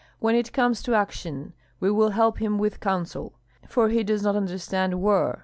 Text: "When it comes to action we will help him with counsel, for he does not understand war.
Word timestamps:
"When 0.17 0.33
it 0.33 0.51
comes 0.51 0.81
to 0.81 0.95
action 0.95 1.53
we 1.79 1.91
will 1.91 2.09
help 2.09 2.39
him 2.41 2.57
with 2.57 2.79
counsel, 2.79 3.35
for 3.67 3.89
he 3.89 4.03
does 4.03 4.23
not 4.23 4.35
understand 4.35 4.99
war. 4.99 5.37